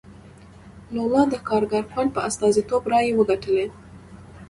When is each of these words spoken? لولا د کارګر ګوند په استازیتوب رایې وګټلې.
لولا 0.93 1.21
د 1.31 1.35
کارګر 1.47 1.83
ګوند 1.91 2.09
په 2.15 2.21
استازیتوب 2.29 2.83
رایې 2.91 3.11
وګټلې. 3.15 3.67